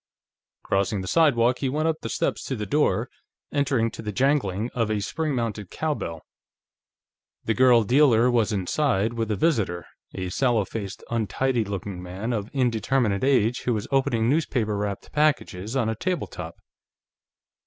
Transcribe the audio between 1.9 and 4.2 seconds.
the steps to the door, entering to the